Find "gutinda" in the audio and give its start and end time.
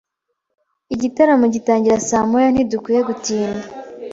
3.09-3.65